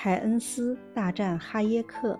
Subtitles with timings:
[0.00, 2.16] 凯恩斯大战哈耶克。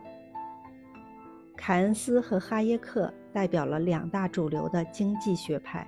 [1.57, 5.86] 凯恩斯和哈耶克代表了两大主流的经济学派。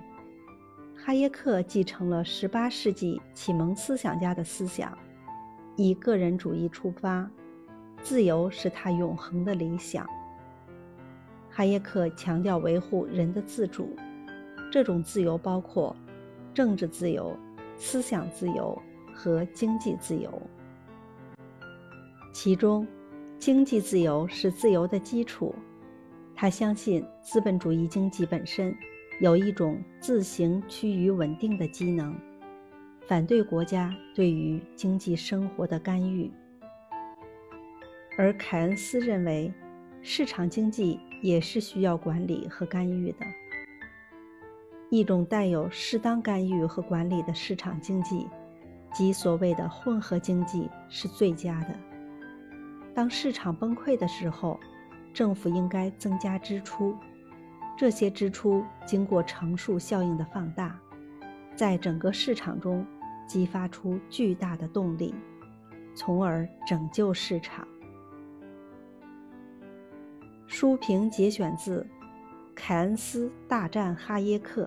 [0.95, 4.97] 哈耶克继承了18世纪启蒙思想家的思想，
[5.75, 7.29] 以个人主义出发，
[8.01, 10.07] 自由是他永恒的理想。
[11.49, 13.93] 哈耶克强调维护人的自主，
[14.71, 15.93] 这种自由包括
[16.53, 17.37] 政治自由、
[17.75, 18.81] 思想自由
[19.13, 20.41] 和经济自由。
[22.31, 22.87] 其中，
[23.37, 25.53] 经济自由是自由的基础。
[26.33, 28.75] 他相信资本主义经济本身
[29.19, 32.15] 有一种自行趋于稳定的机能，
[33.05, 36.31] 反对国家对于经济生活的干预。
[38.17, 39.53] 而凯恩斯认为，
[40.01, 43.25] 市场经济也是需要管理和干预的。
[44.89, 48.27] 一种带有适当干预和管理的市场经济，
[48.93, 51.90] 即所谓的混合经济，是最佳的。
[52.93, 54.59] 当市场崩溃的时候，
[55.13, 56.95] 政府应该增加支出，
[57.77, 60.79] 这些支出经过乘数效应的放大，
[61.55, 62.85] 在整个市场中
[63.25, 65.15] 激发出巨大的动力，
[65.95, 67.67] 从而拯救市场。
[70.47, 71.81] 书评节选自
[72.53, 74.65] 《凯恩斯大战哈耶克》。